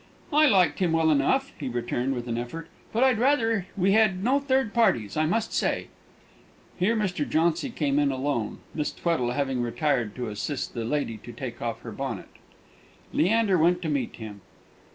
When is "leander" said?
13.13-13.59